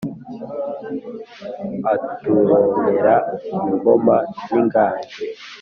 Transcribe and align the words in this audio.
aturonkera 1.93 3.15
ingoma 3.55 4.15
n’inganji 4.49 5.09